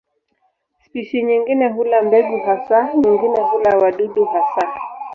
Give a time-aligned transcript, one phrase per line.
[0.85, 4.67] Spishi nyingine hula mbegu hasa, nyingine hula wadudu hasa.